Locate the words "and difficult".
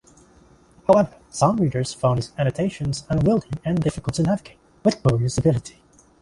3.63-4.15